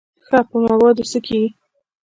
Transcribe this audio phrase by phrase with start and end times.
[0.27, 1.49] ښه په موادو څه کېږي.